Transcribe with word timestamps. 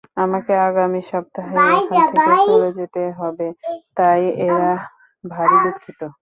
আমাকে 0.17 0.53
আগামী 0.67 1.01
সপ্তাহেই 1.09 1.57
এখান 1.77 2.03
থেকে 2.13 2.35
চলে 2.47 2.69
যেতে 2.79 3.03
হবে, 3.19 3.47
তাই 3.97 4.21
এরা 4.45 4.71
ভারি 5.23 5.57
দুঃখিত। 5.65 6.01